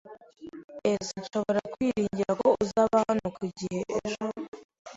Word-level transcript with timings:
[S] 1.05 1.07
Nshobora 1.19 1.59
kwiringira 1.73 2.31
ko 2.41 2.47
uzaba 2.63 2.95
hano 3.07 3.27
ku 3.37 3.43
gihe 3.57 3.79
ejo? 4.01 4.25